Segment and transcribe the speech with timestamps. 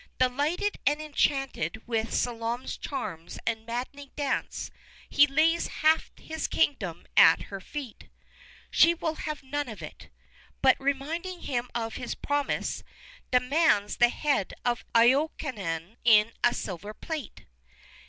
[0.17, 4.71] Delighted and enchanted with Salome's charms and maddening dance,
[5.07, 8.09] he lays half his kingdom at her feet.
[8.71, 10.09] She will have none of it,
[10.59, 12.83] but, reminding him of his promise,
[13.31, 17.45] demands the head of Iokanaan in a silver plate.